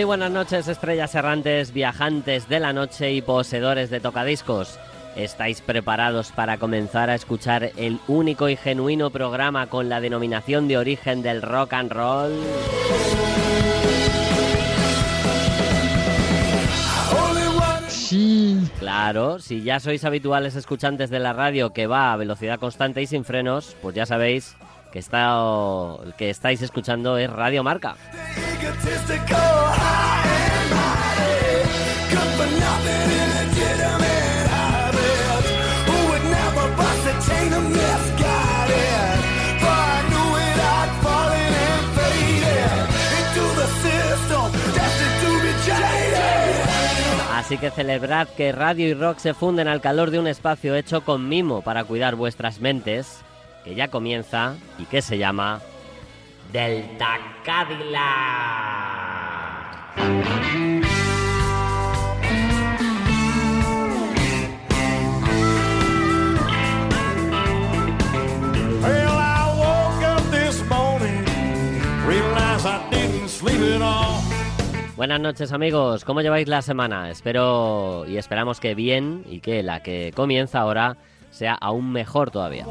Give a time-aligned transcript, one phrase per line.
[0.00, 4.78] Muy buenas noches, estrellas errantes, viajantes de la noche y poseedores de tocadiscos.
[5.14, 10.78] ¿Estáis preparados para comenzar a escuchar el único y genuino programa con la denominación de
[10.78, 12.32] origen del rock and roll?
[17.88, 18.58] Sí.
[18.78, 23.06] Claro, si ya sois habituales escuchantes de la radio que va a velocidad constante y
[23.06, 24.56] sin frenos, pues ya sabéis
[24.90, 25.36] que, está,
[26.16, 27.96] que estáis escuchando es Radio Marca.
[47.50, 51.04] Así que celebrad que radio y rock se funden al calor de un espacio hecho
[51.04, 53.24] con mimo para cuidar vuestras mentes,
[53.64, 55.60] que ya comienza y que se llama
[56.52, 58.60] Delta Cadillac.
[74.96, 77.10] Buenas noches amigos, ¿cómo lleváis la semana?
[77.10, 80.98] Espero y esperamos que bien y que la que comienza ahora
[81.30, 82.66] sea aún mejor todavía.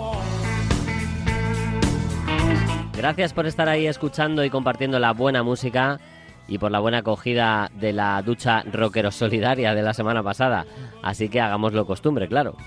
[3.00, 6.02] Gracias por estar ahí escuchando y compartiendo la buena música
[6.50, 10.66] y por la buena acogida de la ducha rockero solidaria de la semana pasada.
[11.02, 12.58] Así que hagámoslo costumbre, claro.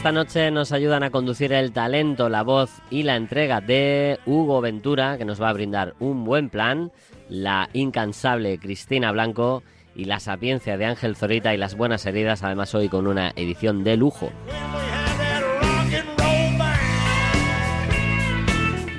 [0.00, 4.62] Esta noche nos ayudan a conducir el talento, la voz y la entrega de Hugo
[4.62, 6.90] Ventura, que nos va a brindar un buen plan,
[7.28, 9.62] la incansable Cristina Blanco
[9.94, 13.84] y la sapiencia de Ángel Zorita y las buenas heridas, además hoy con una edición
[13.84, 14.30] de lujo.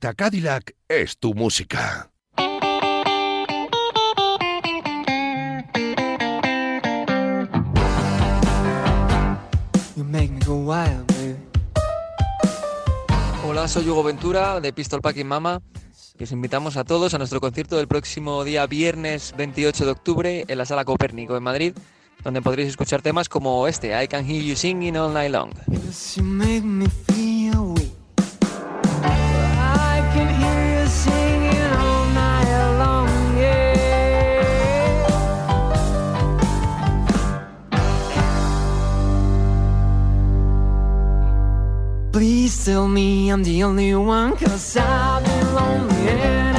[0.00, 2.12] Delta Cadillac es tu música.
[13.44, 15.60] Hola, soy Hugo Ventura de Pistol Packing Mama
[16.16, 20.44] y os invitamos a todos a nuestro concierto del próximo día viernes 28 de octubre
[20.46, 21.74] en la Sala Copérnico en Madrid,
[22.22, 25.50] donde podréis escuchar temas como este, I Can Hear You Singing All Night Long.
[43.30, 46.57] I'm the only one, cause I've been lonely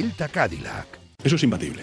[0.00, 0.86] Delta Cadillac.
[1.24, 1.82] Eso es imbatible.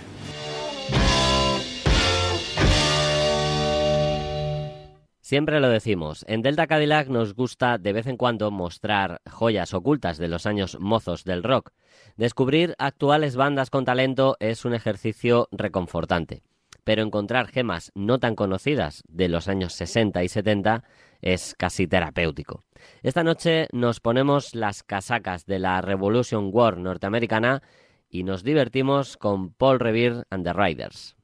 [5.19, 10.17] Siempre lo decimos, en Delta Cadillac nos gusta de vez en cuando mostrar joyas ocultas
[10.17, 11.71] de los años mozos del rock.
[12.15, 16.41] Descubrir actuales bandas con talento es un ejercicio reconfortante,
[16.85, 20.85] pero encontrar gemas no tan conocidas de los años 60 y 70
[21.21, 22.63] es casi terapéutico.
[23.03, 27.61] Esta noche nos ponemos las casacas de la Revolution War norteamericana
[28.09, 31.14] y nos divertimos con Paul Revere and the Riders.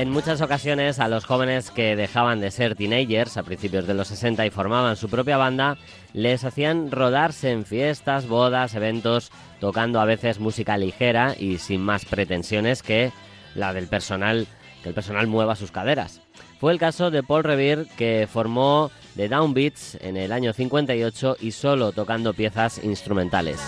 [0.00, 4.08] En muchas ocasiones a los jóvenes que dejaban de ser teenagers a principios de los
[4.08, 5.76] 60 y formaban su propia banda,
[6.14, 9.30] les hacían rodarse en fiestas, bodas, eventos,
[9.60, 13.12] tocando a veces música ligera y sin más pretensiones que
[13.54, 14.46] la del personal,
[14.82, 16.22] que el personal mueva sus caderas.
[16.58, 21.50] Fue el caso de Paul Revere que formó de Downbeats en el año 58 y
[21.50, 23.60] solo tocando piezas instrumentales.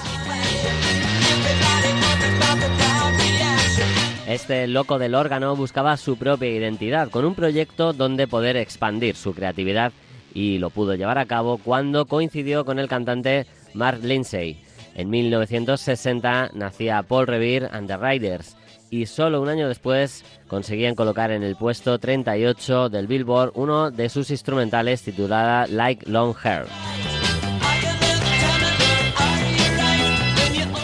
[4.27, 9.35] Este loco del órgano buscaba su propia identidad con un proyecto donde poder expandir su
[9.35, 9.93] creatividad
[10.33, 14.63] y lo pudo llevar a cabo cuando coincidió con el cantante Mark Lindsay.
[14.95, 18.57] En 1960 nacía Paul Revere and the Riders
[18.91, 24.09] y solo un año después conseguían colocar en el puesto 38 del Billboard uno de
[24.09, 26.67] sus instrumentales titulada Like Long Hair.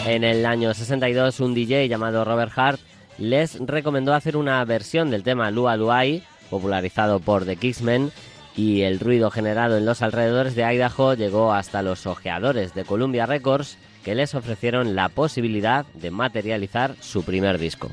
[0.07, 2.79] En el año 62 un DJ llamado Robert Hart
[3.19, 8.11] les recomendó hacer una versión del tema Lua Luai, popularizado por The Kingsmen,
[8.55, 13.25] y el ruido generado en los alrededores de Idaho llegó hasta los ojeadores de Columbia
[13.25, 17.89] Records que les ofrecieron la posibilidad de materializar su primer disco.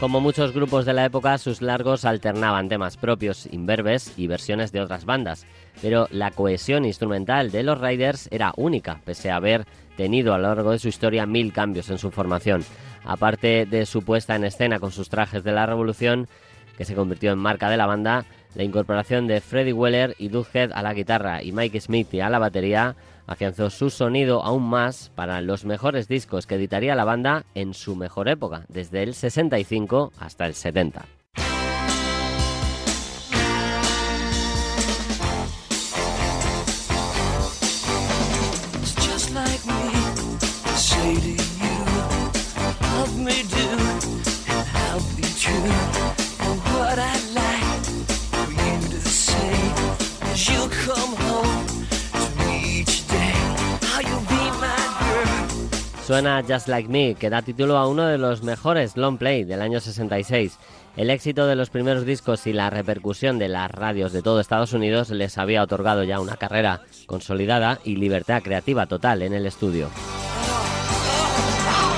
[0.00, 4.80] Como muchos grupos de la época, sus largos alternaban temas propios, imberbes y versiones de
[4.80, 5.44] otras bandas,
[5.82, 9.66] pero la cohesión instrumental de los Riders era única, pese a haber
[9.98, 12.64] tenido a lo largo de su historia mil cambios en su formación.
[13.04, 16.28] Aparte de su puesta en escena con sus trajes de la revolución,
[16.78, 20.46] que se convirtió en marca de la banda, la incorporación de Freddie Weller y Doug
[20.52, 25.12] Head a la guitarra y Mike Smith a la batería afianzó su sonido aún más
[25.14, 30.12] para los mejores discos que editaría la banda en su mejor época, desde el 65
[30.18, 31.19] hasta el 70.
[56.10, 59.62] Suena Just Like Me, que da título a uno de los mejores long play del
[59.62, 60.58] año 66.
[60.96, 64.72] El éxito de los primeros discos y la repercusión de las radios de todo Estados
[64.72, 69.88] Unidos les había otorgado ya una carrera consolidada y libertad creativa total en el estudio.
[71.68, 71.96] Oh,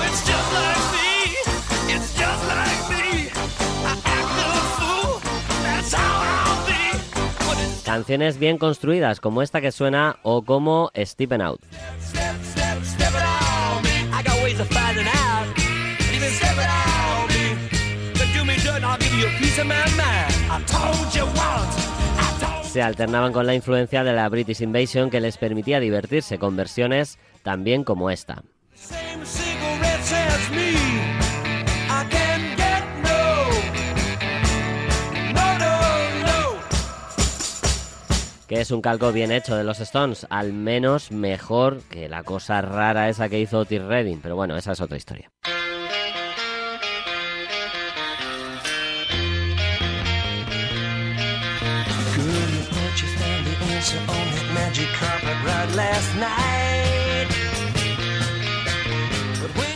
[7.83, 11.61] Canciones bien construidas como esta que suena o como Stepping Out.
[14.53, 15.45] Ways of finding out.
[16.13, 18.13] Even step it on me.
[18.13, 20.33] To do me good, I'll give you a piece of my mind.
[20.49, 21.75] I told you once.
[22.17, 26.37] I told Se alternaban con la influencia de la British Invasion que les permitía divertirse
[26.37, 28.43] con versiones también como esta.
[38.47, 42.61] Que es un calco bien hecho de los Stones, al menos mejor que la cosa
[42.61, 45.31] rara esa que hizo Otis Redding, pero bueno, esa es otra historia.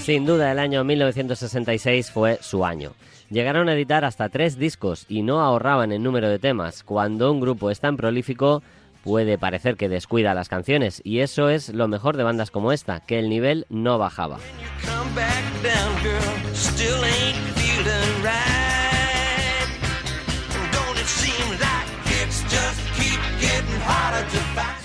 [0.07, 2.93] Sin duda el año 1966 fue su año.
[3.29, 6.81] Llegaron a editar hasta tres discos y no ahorraban en número de temas.
[6.83, 8.63] Cuando un grupo es tan prolífico
[9.03, 13.01] puede parecer que descuida las canciones y eso es lo mejor de bandas como esta,
[13.01, 14.39] que el nivel no bajaba.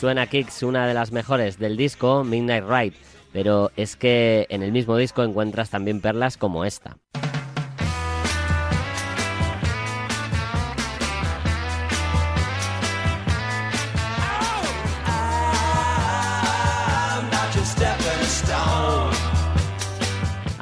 [0.00, 4.72] Suena Kicks, una de las mejores del disco, Midnight Ride, pero es que en el
[4.72, 6.96] mismo disco encuentras también perlas como esta.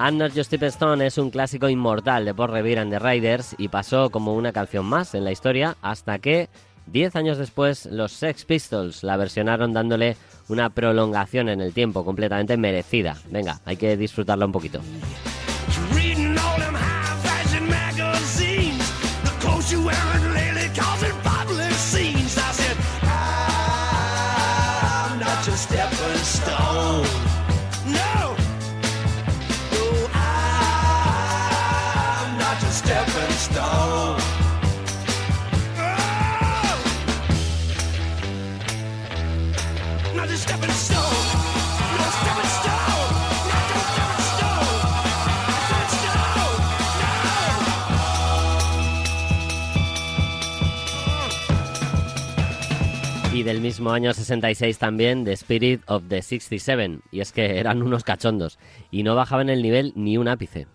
[0.03, 1.05] I'm not your stepping stone.
[1.05, 4.87] Es un clásico inmortal de Paul Revere and the Riders y pasó como una canción
[4.87, 6.49] más en la historia hasta que,
[6.87, 10.17] 10 años después, los Sex Pistols la versionaron dándole
[10.51, 13.17] una prolongación en el tiempo completamente merecida.
[13.31, 14.81] Venga, hay que disfrutarla un poquito.
[53.41, 56.99] Y del mismo año 66 también The Spirit of the 67.
[57.11, 58.59] Y es que eran unos cachondos.
[58.91, 60.67] Y no bajaban el nivel ni un ápice.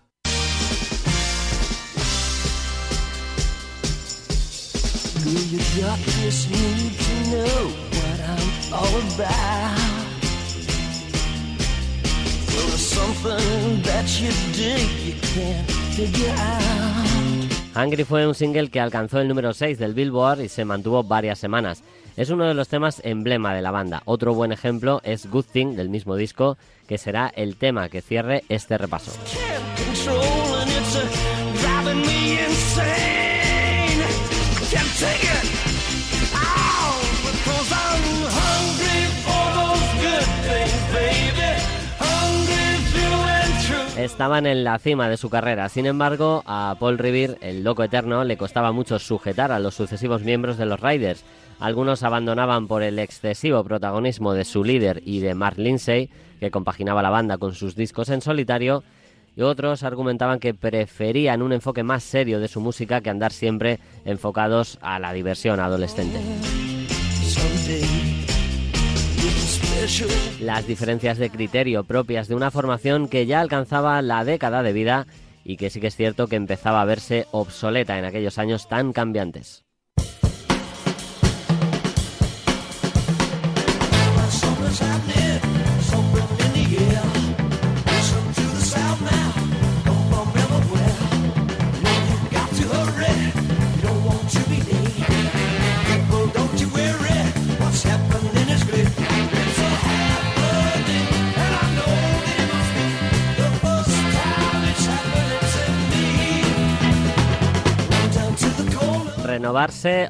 [17.76, 21.38] Hungry fue un single que alcanzó el número 6 del Billboard y se mantuvo varias
[21.38, 21.84] semanas.
[22.16, 24.02] Es uno de los temas emblema de la banda.
[24.06, 26.56] Otro buen ejemplo es Good Thing del mismo disco,
[26.88, 29.12] que será el tema que cierre este repaso.
[43.96, 48.24] Estaban en la cima de su carrera, sin embargo, a Paul Revere, el loco eterno,
[48.24, 51.24] le costaba mucho sujetar a los sucesivos miembros de los Riders.
[51.60, 57.00] Algunos abandonaban por el excesivo protagonismo de su líder y de Mark Lindsay, que compaginaba
[57.00, 58.84] la banda con sus discos en solitario,
[59.34, 63.78] y otros argumentaban que preferían un enfoque más serio de su música que andar siempre
[64.04, 66.20] enfocados a la diversión adolescente.
[70.40, 75.06] Las diferencias de criterio propias de una formación que ya alcanzaba la década de vida
[75.44, 78.92] y que sí que es cierto que empezaba a verse obsoleta en aquellos años tan
[78.92, 79.65] cambiantes.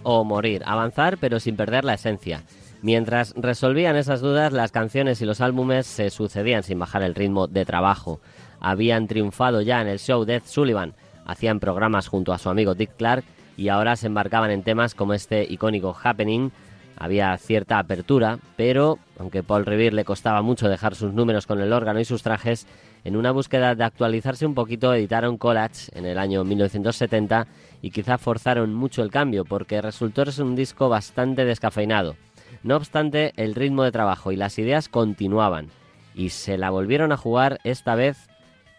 [0.02, 2.42] O morir, avanzar pero sin perder la esencia.
[2.82, 7.46] Mientras resolvían esas dudas, las canciones y los álbumes se sucedían sin bajar el ritmo
[7.46, 8.20] de trabajo.
[8.58, 12.96] Habían triunfado ya en el show Death Sullivan, hacían programas junto a su amigo Dick
[12.96, 13.24] Clark
[13.56, 16.50] y ahora se embarcaban en temas como este icónico Happening.
[16.98, 21.72] Había cierta apertura, pero aunque Paul Revere le costaba mucho dejar sus números con el
[21.72, 22.66] órgano y sus trajes,
[23.06, 27.46] en una búsqueda de actualizarse un poquito editaron Collage en el año 1970
[27.80, 32.16] y quizá forzaron mucho el cambio porque resultó ser un disco bastante descafeinado.
[32.64, 35.68] No obstante, el ritmo de trabajo y las ideas continuaban
[36.16, 38.28] y se la volvieron a jugar esta vez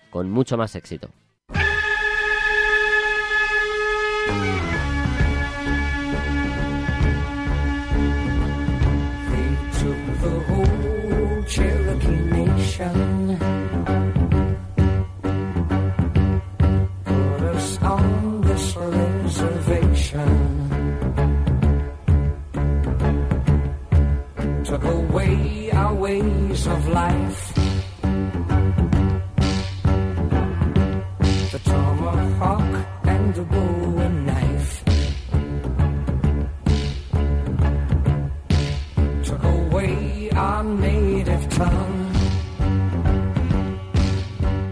[0.10, 1.10] con mucho más éxito.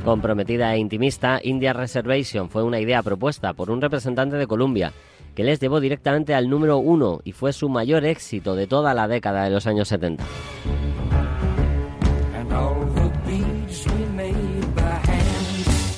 [0.04, 4.94] Comprometida e intimista, India Reservation fue una idea propuesta por un representante de Columbia
[5.36, 9.08] que les llevó directamente al número uno y fue su mayor éxito de toda la
[9.08, 10.24] década de los años 70.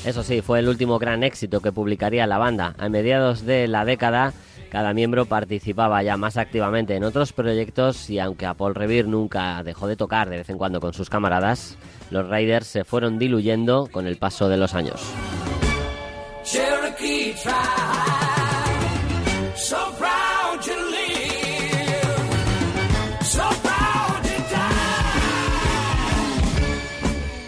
[0.08, 2.74] Eso sí, fue el último gran éxito que publicaría la banda.
[2.78, 4.32] A mediados de la década,
[4.72, 9.62] cada miembro participaba ya más activamente en otros proyectos y aunque a Paul Revere nunca
[9.64, 11.78] dejó de tocar de vez en cuando con sus camaradas,
[12.10, 15.02] los Raiders se fueron diluyendo con el paso de los años.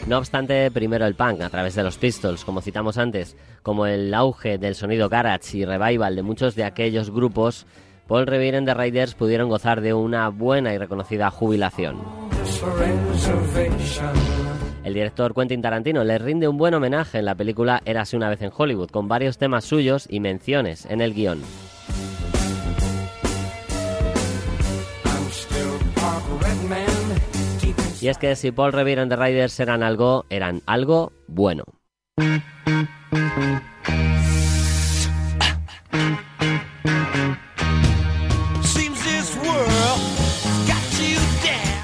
[0.09, 4.11] No obstante, primero el punk a través de los Pistols, como citamos antes, como el
[4.15, 7.67] auge del sonido garage y revival de muchos de aquellos grupos,
[8.07, 11.99] Paul Revere and the Raiders pudieron gozar de una buena y reconocida jubilación.
[14.83, 18.41] El director Quentin Tarantino le rinde un buen homenaje en la película Érase una vez
[18.41, 21.39] en Hollywood, con varios temas suyos y menciones en el guion.
[28.01, 31.65] Y es que si Paul Revere and the Raiders eran algo, eran algo bueno.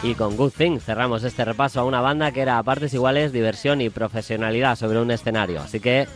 [0.04, 3.34] Y con Good Thing cerramos este repaso a una banda que era a partes iguales
[3.34, 5.62] diversión y profesionalidad sobre un escenario.
[5.62, 6.08] Así que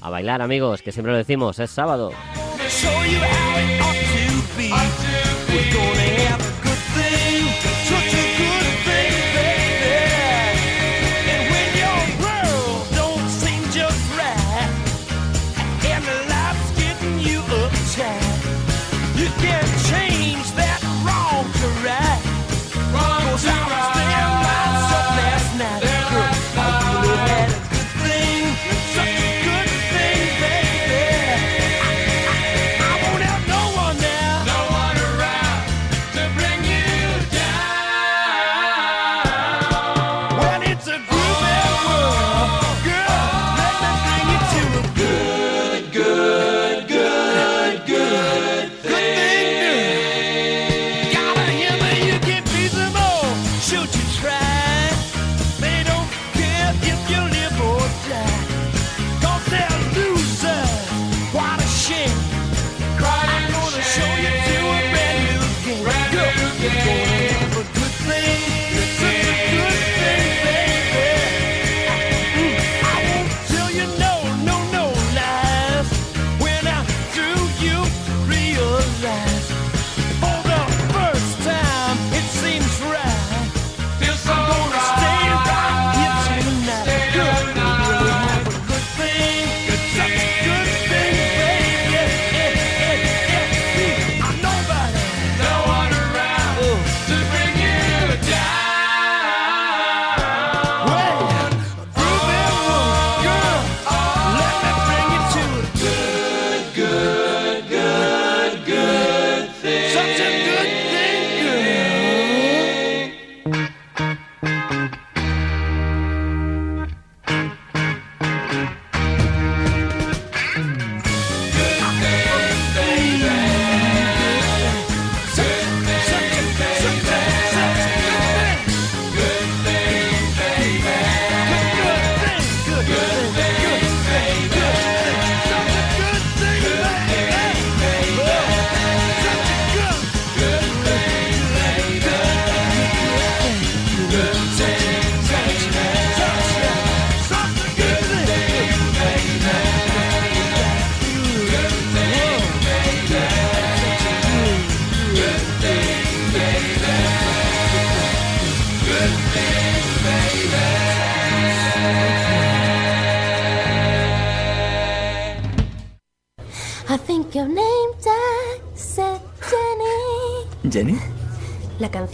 [0.00, 2.10] a bailar amigos, que siempre lo decimos, es sábado.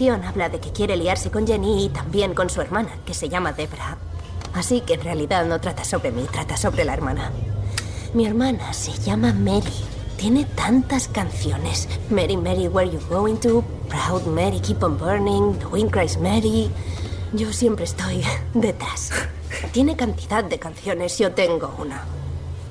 [0.01, 3.29] Canción habla de que quiere liarse con Jenny y también con su hermana, que se
[3.29, 3.99] llama Debra.
[4.55, 7.31] Así que en realidad no trata sobre mí, trata sobre la hermana.
[8.15, 9.85] Mi hermana se llama Mary.
[10.17, 11.87] Tiene tantas canciones.
[12.09, 13.63] Mary, Mary, where you going to?
[13.91, 15.59] Proud Mary, keep on burning.
[15.59, 16.71] The wind cries Mary.
[17.35, 19.11] Yo siempre estoy detrás.
[19.71, 22.05] Tiene cantidad de canciones, yo tengo una.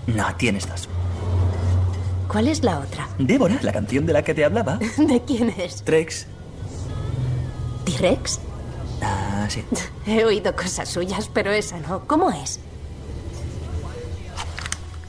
[0.08, 0.90] No, tienes dos.
[2.28, 3.08] ¿Cuál es la otra?
[3.20, 4.80] Débora, la canción de la que te hablaba.
[4.98, 5.84] ¿De quién es?
[5.84, 6.26] Trex.
[7.90, 8.40] ¿T-Rex?
[9.02, 9.64] Ah, sí.
[10.06, 12.06] He oído cosas suyas, pero esa no.
[12.08, 12.60] ¿Cómo es?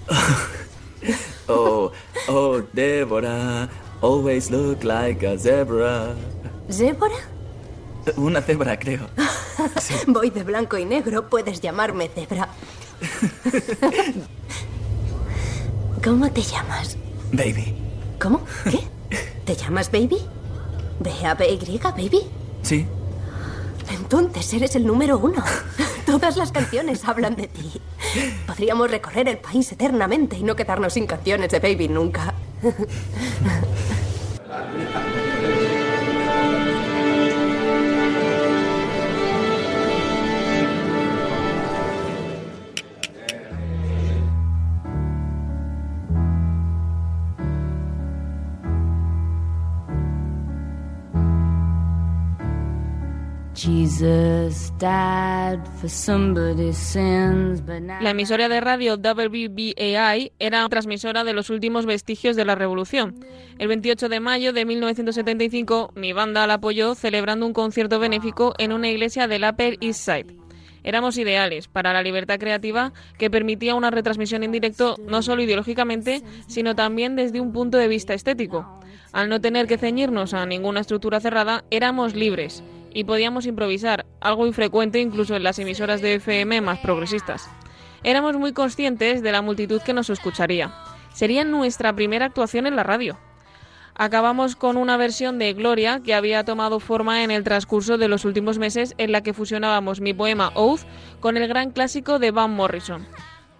[1.53, 1.91] Oh,
[2.29, 3.69] oh, Débora,
[4.01, 6.15] always look like a zebra.
[6.71, 7.17] ¿Zébora?
[8.17, 9.09] Una cebra, creo.
[10.07, 12.49] Voy de blanco y negro, puedes llamarme Zebra.
[16.05, 16.97] ¿Cómo te llamas?
[17.33, 17.75] Baby.
[18.21, 18.43] ¿Cómo?
[18.71, 18.87] ¿Qué?
[19.45, 20.19] ¿Te llamas Baby?
[21.01, 22.40] ¿B-A-B-Y, Baby?
[22.71, 22.87] Sí.
[23.91, 25.43] Entonces eres el número uno.
[26.07, 27.81] Todas las canciones hablan de ti.
[28.47, 32.33] Podríamos recorrer el país eternamente y no quedarnos sin canciones de Baby nunca.
[58.01, 63.25] La emisora de radio WBAI era transmisora de los últimos vestigios de la revolución.
[63.59, 68.73] El 28 de mayo de 1975, mi banda la apoyó celebrando un concierto benéfico en
[68.73, 70.37] una iglesia del Upper East Side.
[70.83, 76.25] Éramos ideales para la libertad creativa que permitía una retransmisión en directo no solo ideológicamente,
[76.49, 78.81] sino también desde un punto de vista estético.
[79.13, 84.47] Al no tener que ceñirnos a ninguna estructura cerrada, éramos libres y podíamos improvisar, algo
[84.47, 87.49] infrecuente incluso en las emisoras de FM más progresistas.
[88.03, 90.73] Éramos muy conscientes de la multitud que nos escucharía.
[91.13, 93.19] Sería nuestra primera actuación en la radio.
[93.95, 98.25] Acabamos con una versión de Gloria que había tomado forma en el transcurso de los
[98.25, 100.81] últimos meses en la que fusionábamos mi poema Oath
[101.21, 103.07] con el gran clásico de Van Morrison.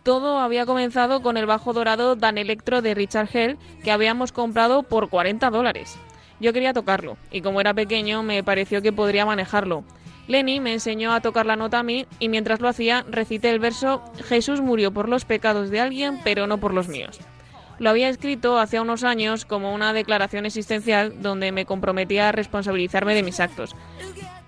[0.03, 4.83] Todo había comenzado con el bajo dorado Dan Electro de Richard Hell que habíamos comprado
[4.83, 5.99] por 40 dólares.
[6.41, 9.85] Yo quería tocarlo, y como era pequeño me pareció que podría manejarlo.
[10.27, 13.59] Lenny me enseñó a tocar la nota a mí y mientras lo hacía recité el
[13.59, 17.19] verso Jesús murió por los pecados de alguien, pero no por los míos.
[17.81, 23.15] Lo había escrito hace unos años como una declaración existencial donde me comprometía a responsabilizarme
[23.15, 23.75] de mis actos.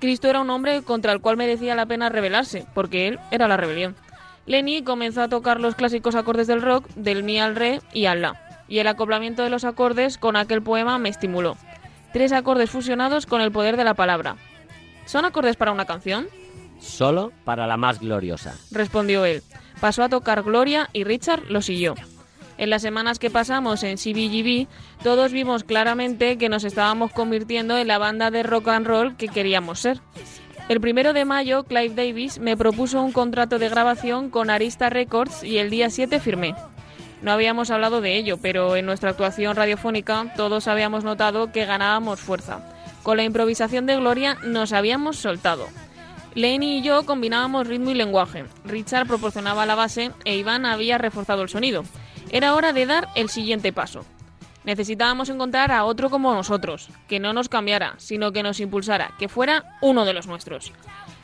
[0.01, 3.57] Cristo era un hombre contra el cual merecía la pena rebelarse, porque él era la
[3.57, 3.97] rebelión.
[4.47, 8.23] Lenny comenzó a tocar los clásicos acordes del rock, del mi al re y al
[8.23, 11.57] la, y el acoplamiento de los acordes con aquel poema me estimuló.
[12.13, 14.37] Tres acordes fusionados con el poder de la palabra.
[15.07, 16.29] ¿Son acordes para una canción?
[16.79, 18.55] Solo para la más gloriosa.
[18.71, 19.43] respondió él.
[19.81, 21.95] Pasó a tocar Gloria y Richard lo siguió.
[22.59, 24.69] En las semanas que pasamos en CBGB,
[25.03, 29.29] todos vimos claramente que nos estábamos convirtiendo en la banda de rock and roll que
[29.29, 30.01] queríamos ser.
[30.69, 35.43] El primero de mayo, Clive Davis me propuso un contrato de grabación con Arista Records
[35.43, 36.55] y el día 7 firmé.
[37.23, 42.21] No habíamos hablado de ello, pero en nuestra actuación radiofónica todos habíamos notado que ganábamos
[42.21, 42.61] fuerza.
[43.05, 45.69] Con la improvisación de Gloria nos habíamos soltado.
[46.35, 48.45] Lenny y yo combinábamos ritmo y lenguaje.
[48.65, 51.85] Richard proporcionaba la base e Iván había reforzado el sonido.
[52.31, 54.05] Era hora de dar el siguiente paso.
[54.65, 59.29] Necesitábamos encontrar a otro como nosotros, que no nos cambiara, sino que nos impulsara, que
[59.29, 60.73] fuera uno de los nuestros.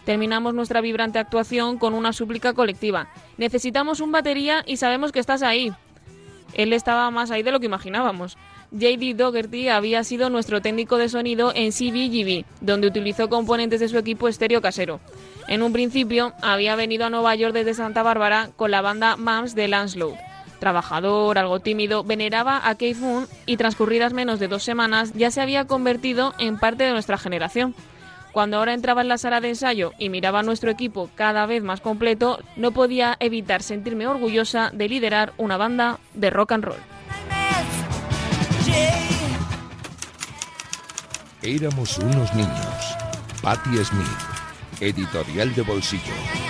[0.04, 3.08] Terminamos nuestra vibrante actuación con una súplica colectiva.
[3.36, 5.72] Necesitamos un batería y sabemos que estás ahí.
[6.54, 8.36] Él estaba más ahí de lo que imaginábamos.
[8.70, 13.96] JD Dougherty había sido nuestro técnico de sonido en CBGB, donde utilizó componentes de su
[13.96, 15.00] equipo estéreo casero.
[15.46, 19.54] En un principio, había venido a Nueva York desde Santa Bárbara con la banda Mams
[19.54, 20.16] de Lancelot.
[20.58, 25.40] Trabajador, algo tímido, veneraba a Keith Moon y transcurridas menos de dos semanas ya se
[25.40, 27.74] había convertido en parte de nuestra generación.
[28.38, 31.60] Cuando ahora entraba en la sala de ensayo y miraba a nuestro equipo cada vez
[31.64, 36.78] más completo, no podía evitar sentirme orgullosa de liderar una banda de rock and roll.
[41.42, 42.96] Éramos unos niños.
[43.42, 44.06] Patti Smith,
[44.78, 46.47] editorial de bolsillo.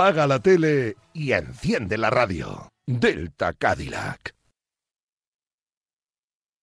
[0.00, 2.70] Apaga la tele y enciende la radio.
[2.86, 4.34] Delta Cadillac.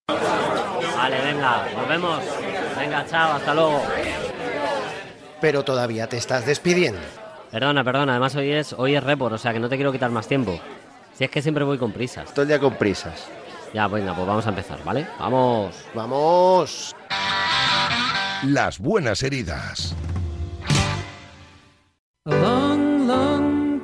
[0.08, 2.24] Vale, venga, nos vemos.
[2.80, 3.84] Venga, chao, hasta luego.
[5.40, 7.00] Pero todavía te estás despidiendo.
[7.52, 10.10] Perdona, perdona, además hoy es, hoy es report, o sea que no te quiero quitar
[10.10, 10.60] más tiempo.
[11.14, 12.34] Si es que siempre voy con prisas.
[12.34, 13.28] Todo el día con prisas.
[13.72, 15.06] Ya, venga, pues vamos a empezar, ¿vale?
[15.20, 15.76] Vamos.
[15.94, 16.96] Vamos.
[18.46, 19.96] Las buenas heridas.
[22.26, 22.57] Long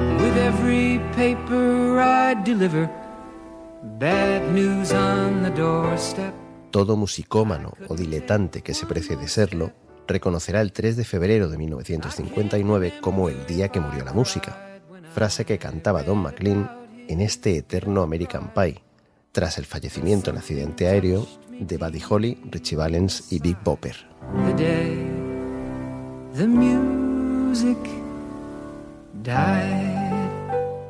[0.00, 2.88] with every paper I deliver.
[3.98, 6.32] Bad news on the doorstep.
[6.70, 9.72] Todo musicómano o diletante que se precie de serlo
[10.06, 14.80] reconocerá el 3 de febrero de 1959 como el día que murió la música,
[15.14, 16.70] frase que cantaba Don McLean
[17.08, 18.82] en este eterno American Pie,
[19.32, 21.26] tras el fallecimiento en accidente aéreo
[21.58, 23.96] de Buddy Holly, Richie Valens y Big Bopper.
[24.46, 25.22] The day
[26.34, 28.01] the music died.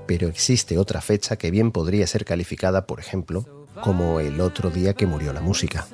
[0.07, 4.95] Pero existe otra fecha que bien podría ser calificada, por ejemplo, como el otro día
[4.95, 5.87] que murió la música.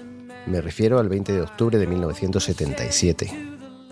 [0.46, 3.30] Me refiero al 20 de octubre de 1977,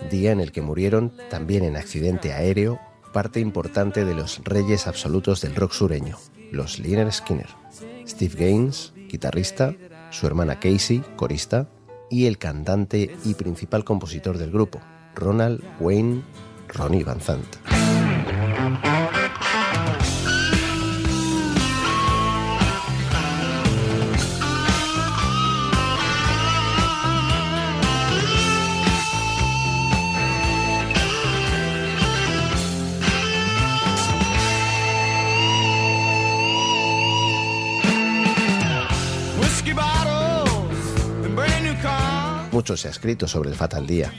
[0.09, 2.79] día en el que murieron, también en accidente aéreo,
[3.13, 6.17] parte importante de los reyes absolutos del rock sureño,
[6.51, 7.49] los Lynyrd Skinner.
[8.07, 9.75] Steve Gaines, guitarrista,
[10.09, 11.67] su hermana Casey, corista,
[12.09, 14.79] y el cantante y principal compositor del grupo,
[15.13, 16.23] Ronald Wayne
[16.69, 17.47] Ronnie Van Zant.
[42.57, 44.11] Mucho se ha escrito sobre el fatal día.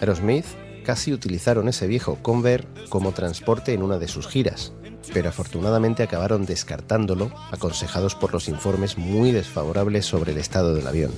[0.00, 0.46] Aerosmith
[0.84, 4.72] casi utilizaron ese viejo Conver como transporte en una de sus giras,
[5.12, 11.12] pero afortunadamente acabaron descartándolo, aconsejados por los informes muy desfavorables sobre el estado del avión.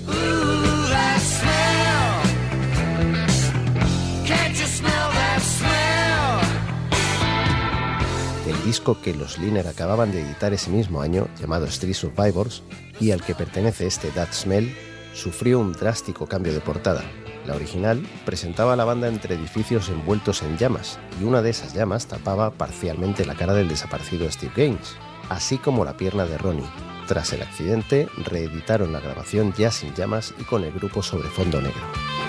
[8.47, 12.62] El disco que los Liner acababan de editar ese mismo año, llamado Street Survivors,
[13.01, 14.70] y al que pertenece este That Smell,
[15.17, 17.03] sufrió un drástico cambio de portada.
[17.47, 21.75] La original presentaba a la banda entre edificios envueltos en llamas, y una de esas
[21.75, 24.97] llamas tapaba parcialmente la cara del desaparecido Steve Gaines,
[25.29, 26.67] así como la pierna de Ronnie.
[27.07, 31.61] Tras el accidente, reeditaron la grabación ya sin llamas y con el grupo sobre fondo
[31.61, 32.26] negro.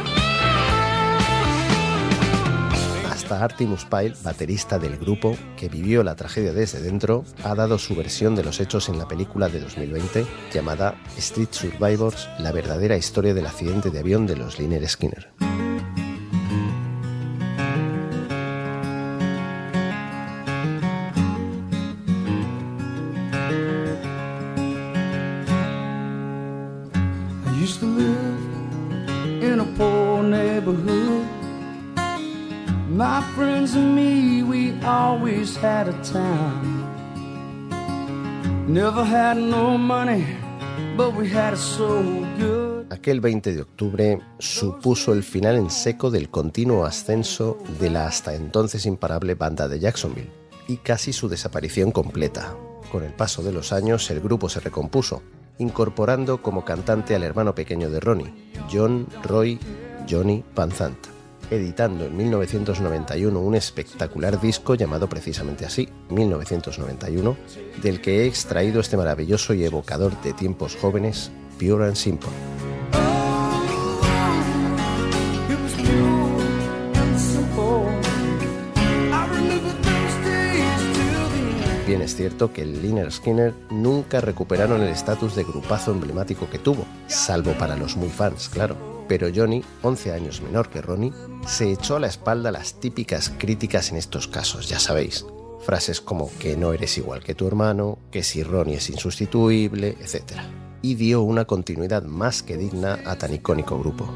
[3.36, 8.36] Artemus Pyle, baterista del grupo, que vivió la tragedia desde dentro, ha dado su versión
[8.36, 13.46] de los hechos en la película de 2020 llamada Street Survivors, la verdadera historia del
[13.46, 15.67] accidente de avión de los Lynyrd Skinner.
[42.90, 48.34] Aquel 20 de octubre supuso el final en seco del continuo ascenso de la hasta
[48.34, 50.32] entonces imparable banda de Jacksonville
[50.68, 52.56] y casi su desaparición completa.
[52.92, 55.22] Con el paso de los años el grupo se recompuso,
[55.60, 58.34] incorporando como cantante al hermano pequeño de Ronnie,
[58.72, 59.60] John Roy
[60.10, 60.98] Johnny Van Zant,
[61.52, 67.38] editando en 1991 un espectacular disco llamado precisamente así, 1991,
[67.82, 72.57] del que he extraído este maravilloso y evocador de tiempos jóvenes, Pure and Simple.
[81.88, 86.86] Bien es cierto que Lynyrd Skinner nunca recuperaron el estatus de grupazo emblemático que tuvo,
[87.08, 88.76] salvo para los muy fans, claro.
[89.08, 91.14] Pero Johnny, 11 años menor que Ronnie,
[91.48, 95.26] se echó a la espalda las típicas críticas en estos casos, ya sabéis.
[95.62, 100.42] Frases como que no eres igual que tu hermano, que si Ronnie es insustituible, etc.
[100.82, 104.10] Y dio una continuidad más que digna a tan icónico grupo.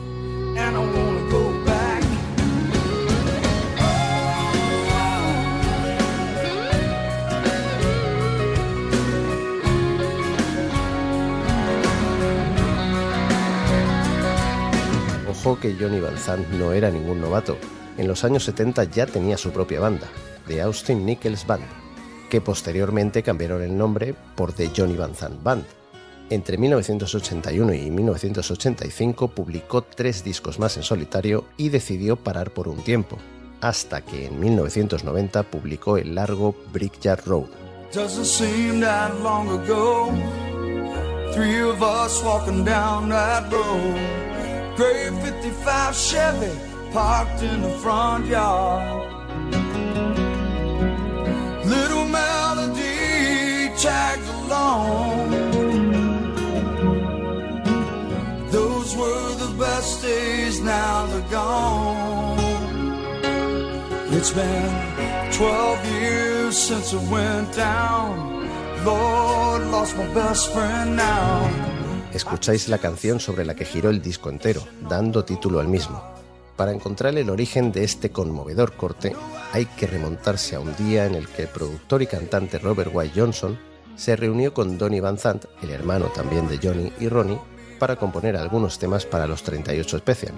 [15.42, 17.58] Que Johnny Van Zandt no era ningún novato.
[17.98, 20.08] En los años 70 ya tenía su propia banda,
[20.48, 21.64] The Austin Nichols Band,
[22.30, 25.66] que posteriormente cambiaron el nombre por The Johnny Van Zandt Band.
[26.30, 32.78] Entre 1981 y 1985 publicó tres discos más en solitario y decidió parar por un
[32.84, 33.18] tiempo,
[33.62, 37.50] hasta que en 1990 publicó el largo Brickyard road.
[44.82, 46.60] Gray 55 Chevy
[46.92, 49.12] parked in the front yard.
[51.64, 55.30] Little melody tagged along.
[58.50, 62.40] Those were the best days, now they're gone.
[64.16, 68.50] It's been 12 years since it went down.
[68.84, 71.71] Lord, lost my best friend now.
[72.14, 76.04] Escucháis la canción sobre la que giró el disco entero, dando título al mismo.
[76.58, 79.16] Para encontrar el origen de este conmovedor corte,
[79.54, 83.20] hay que remontarse a un día en el que el productor y cantante Robert White
[83.20, 83.58] Johnson
[83.96, 87.40] se reunió con Donny Van Zandt, el hermano también de Johnny y Ronnie,
[87.80, 90.34] para componer algunos temas para los 38 Special.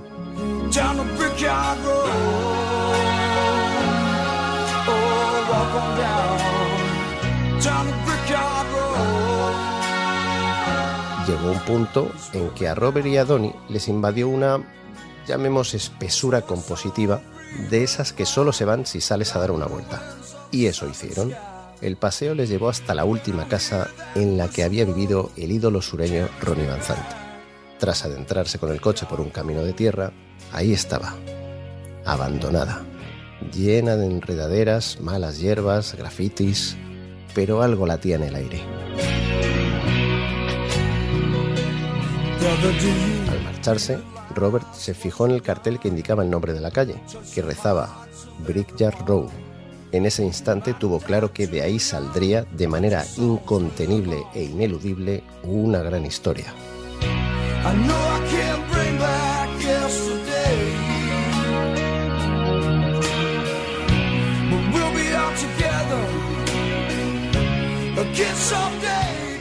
[11.27, 14.61] Llegó un punto en que a Robert y a Donny les invadió una,
[15.25, 17.21] llamemos, espesura compositiva
[17.69, 20.01] de esas que solo se van si sales a dar una vuelta.
[20.51, 21.33] Y eso hicieron.
[21.81, 25.81] El paseo les llevó hasta la última casa en la que había vivido el ídolo
[25.81, 27.05] sureño Ronnie Van Zandt.
[27.79, 30.11] Tras adentrarse con el coche por un camino de tierra,
[30.51, 31.15] ahí estaba,
[32.05, 32.83] abandonada,
[33.53, 36.77] llena de enredaderas, malas hierbas, grafitis,
[37.33, 39.12] pero algo latía en el aire.
[42.43, 43.99] Al marcharse,
[44.35, 46.95] Robert se fijó en el cartel que indicaba el nombre de la calle,
[47.33, 48.05] que rezaba
[48.45, 49.29] Brickyard Road.
[49.93, 55.79] En ese instante tuvo claro que de ahí saldría de manera incontenible e ineludible una
[55.83, 56.53] gran historia.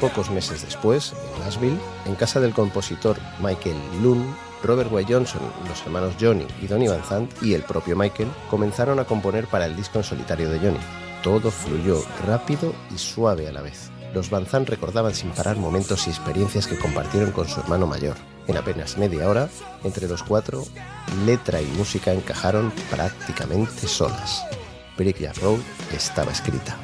[0.03, 4.35] Pocos meses después, en Nashville, en casa del compositor Michael Loon,
[4.65, 8.99] Robert Way Johnson, los hermanos Johnny y Donny Van Zandt y el propio Michael comenzaron
[8.99, 10.81] a componer para el disco en solitario de Johnny.
[11.23, 13.93] Todo fluyó rápido y suave a la vez.
[14.13, 18.17] Los Van Zandt recordaban sin parar momentos y experiencias que compartieron con su hermano mayor.
[18.49, 19.49] En apenas media hora,
[19.85, 20.65] entre los cuatro,
[21.25, 24.43] letra y música encajaron prácticamente solas.
[24.99, 25.61] Brickyard Road
[25.93, 26.77] estaba escrita.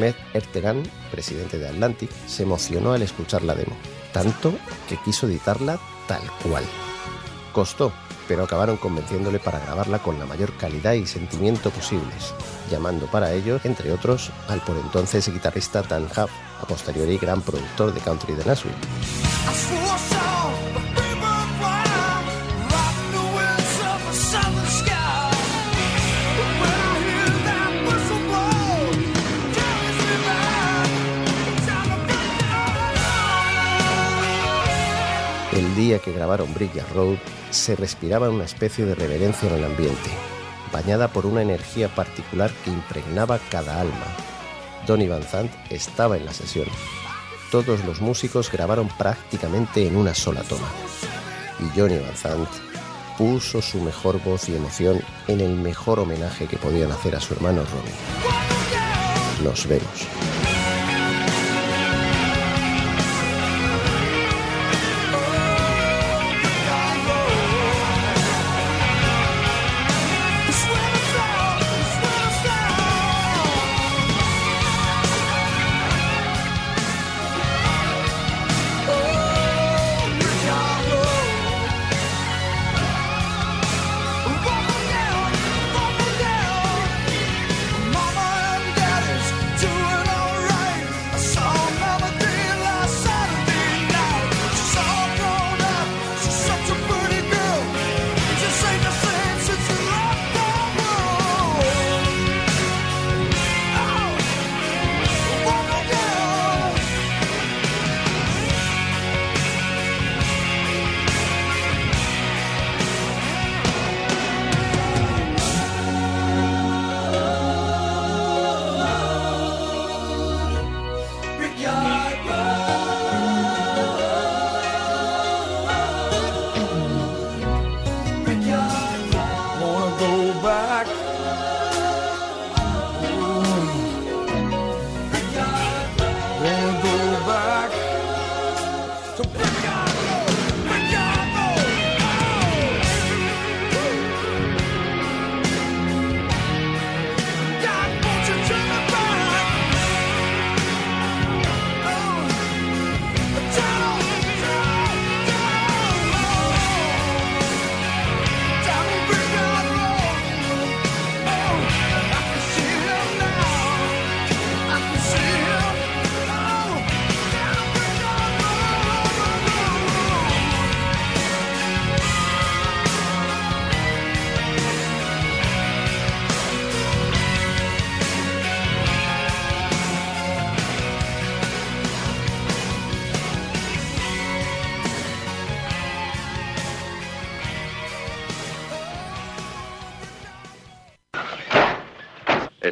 [0.00, 3.76] Ahmed Ertegan, presidente de Atlantic, se emocionó al escuchar la demo,
[4.14, 4.54] tanto
[4.88, 5.78] que quiso editarla
[6.08, 6.64] tal cual.
[7.52, 7.92] Costó,
[8.26, 12.34] pero acabaron convenciéndole para grabarla con la mayor calidad y sentimiento posibles,
[12.70, 16.30] llamando para ello, entre otros, al por entonces guitarrista Dan Huff,
[16.62, 18.74] a posteriori gran productor de country de Nashville.
[35.80, 37.16] Día que grabaron Brickyard Road,
[37.50, 40.10] se respiraba una especie de reverencia en el ambiente,
[40.70, 44.06] bañada por una energía particular que impregnaba cada alma.
[44.86, 46.66] Donny Van Zandt estaba en la sesión.
[47.50, 50.68] Todos los músicos grabaron prácticamente en una sola toma.
[51.60, 52.50] Y Johnny Van Zandt
[53.16, 57.32] puso su mejor voz y emoción en el mejor homenaje que podían hacer a su
[57.32, 59.44] hermano Ronnie.
[59.44, 60.29] Nos vemos.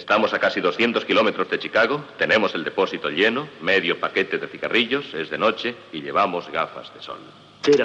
[0.09, 5.13] Estamos a casi 200 kilómetros de Chicago, tenemos el depósito lleno, medio paquete de cigarrillos,
[5.13, 7.19] es de noche y llevamos gafas de sol.
[7.61, 7.85] Tira.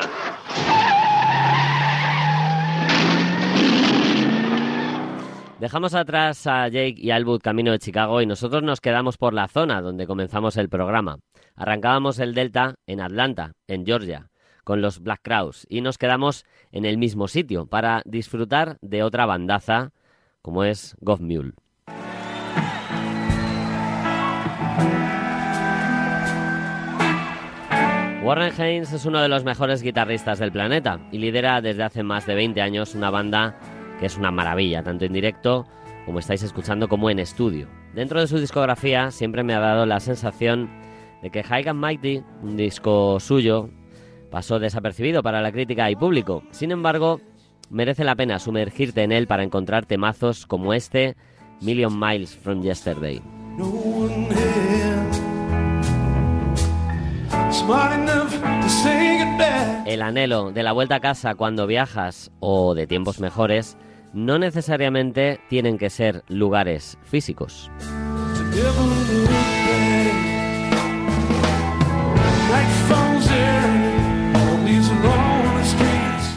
[5.59, 9.49] Dejamos atrás a Jake y Albut camino de Chicago y nosotros nos quedamos por la
[9.49, 11.17] zona donde comenzamos el programa.
[11.57, 14.29] Arrancábamos el Delta en Atlanta, en Georgia,
[14.63, 19.25] con los Black Crowes y nos quedamos en el mismo sitio para disfrutar de otra
[19.25, 19.91] bandaza
[20.41, 21.51] como es Goff Mule.
[28.23, 32.25] Warren Haynes es uno de los mejores guitarristas del planeta y lidera desde hace más
[32.25, 33.59] de 20 años una banda
[33.99, 35.65] que es una maravilla, tanto en directo
[36.05, 37.67] como estáis escuchando como en estudio.
[37.93, 40.69] Dentro de su discografía siempre me ha dado la sensación
[41.21, 43.69] de que High and Mighty, un disco suyo,
[44.31, 46.43] pasó desapercibido para la crítica y público.
[46.51, 47.19] Sin embargo,
[47.69, 51.17] merece la pena sumergirte en él para encontrar temazos como este,
[51.59, 53.21] Million Miles from Yesterday.
[59.85, 63.77] El anhelo de la vuelta a casa cuando viajas o de tiempos mejores
[64.13, 67.71] no necesariamente tienen que ser lugares físicos.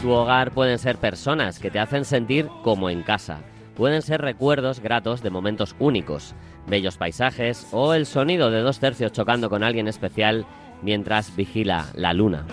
[0.01, 3.41] Tu hogar pueden ser personas que te hacen sentir como en casa.
[3.75, 6.33] Pueden ser recuerdos gratos de momentos únicos,
[6.67, 10.47] bellos paisajes o el sonido de dos tercios chocando con alguien especial
[10.81, 12.45] mientras vigila la luna.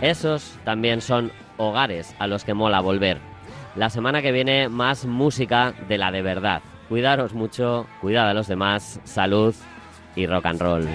[0.00, 3.18] Esos también son hogares a los que mola volver.
[3.74, 6.62] La semana que viene más música de la de verdad.
[6.88, 9.54] Cuidaros mucho, cuidad a los demás, salud
[10.16, 10.88] y rock and roll.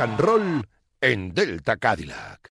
[0.00, 0.62] And roll
[1.00, 2.27] en Delta Cadillac.